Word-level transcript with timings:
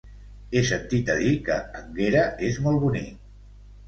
He 0.51 0.61
sentit 0.69 1.11
a 1.15 1.17
dir 1.19 1.33
que 1.49 1.57
Énguera 1.81 2.23
és 2.47 2.57
molt 2.69 2.81
bonic. 2.85 3.21